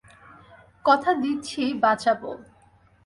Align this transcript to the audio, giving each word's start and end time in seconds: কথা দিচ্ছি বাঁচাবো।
কথা 0.85 1.11
দিচ্ছি 1.21 1.63
বাঁচাবো। 1.83 2.31